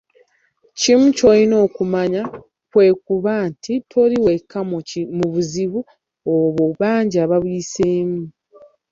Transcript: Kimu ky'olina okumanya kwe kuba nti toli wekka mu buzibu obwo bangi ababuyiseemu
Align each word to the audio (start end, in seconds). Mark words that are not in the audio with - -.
Kimu 0.79 1.07
ky'olina 1.17 1.55
okumanya 1.65 2.21
kwe 2.71 2.87
kuba 3.05 3.33
nti 3.49 3.73
toli 3.91 4.15
wekka 4.25 4.59
mu 5.17 5.25
buzibu 5.33 5.79
obwo 6.35 6.65
bangi 6.79 7.17
ababuyiseemu 7.25 8.21